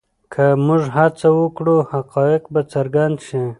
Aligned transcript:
که 0.33 0.45
موږ 0.65 0.81
هڅه 0.97 1.27
وکړو 1.41 1.75
حقایق 1.91 2.43
به 2.53 2.61
څرګند 2.73 3.17
شي. 3.27 3.43